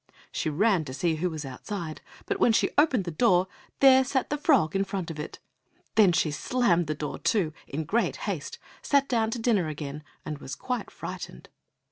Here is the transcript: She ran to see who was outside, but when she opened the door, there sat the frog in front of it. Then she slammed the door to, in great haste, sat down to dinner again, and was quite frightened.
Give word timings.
She 0.31 0.49
ran 0.49 0.83
to 0.85 0.95
see 0.95 1.17
who 1.17 1.29
was 1.29 1.45
outside, 1.45 2.01
but 2.25 2.39
when 2.39 2.53
she 2.53 2.71
opened 2.75 3.03
the 3.03 3.11
door, 3.11 3.45
there 3.81 4.03
sat 4.03 4.31
the 4.31 4.37
frog 4.39 4.75
in 4.75 4.83
front 4.83 5.11
of 5.11 5.19
it. 5.19 5.37
Then 5.93 6.11
she 6.11 6.31
slammed 6.31 6.87
the 6.87 6.95
door 6.95 7.19
to, 7.19 7.53
in 7.67 7.83
great 7.83 8.15
haste, 8.25 8.57
sat 8.81 9.07
down 9.07 9.29
to 9.29 9.37
dinner 9.37 9.67
again, 9.67 10.03
and 10.25 10.39
was 10.39 10.55
quite 10.55 10.89
frightened. 10.89 11.49